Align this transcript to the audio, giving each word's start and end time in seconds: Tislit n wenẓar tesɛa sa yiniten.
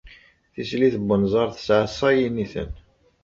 Tislit 0.53 0.95
n 0.97 1.05
wenẓar 1.09 1.49
tesɛa 1.55 1.85
sa 1.97 2.09
yiniten. 2.17 2.71